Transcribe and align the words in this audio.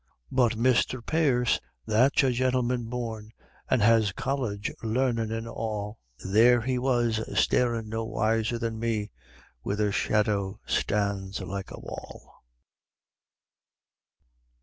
But 0.31 0.57
Misther 0.57 0.99
Pierce, 0.99 1.59
that's 1.85 2.23
a 2.23 2.31
gintleman 2.33 2.85
born, 2.85 3.29
an' 3.69 3.81
has 3.81 4.11
college 4.13 4.71
larnin' 4.81 5.31
and 5.31 5.47
all, 5.47 5.99
There 6.25 6.61
he 6.61 6.79
was 6.79 7.19
starin' 7.39 7.87
no 7.87 8.05
wiser 8.05 8.57
than 8.57 8.79
me 8.79 9.11
where 9.61 9.75
the 9.75 9.91
shadow 9.91 10.59
stands 10.65 11.39
like 11.41 11.69
a 11.69 11.79
wall. 11.79 12.37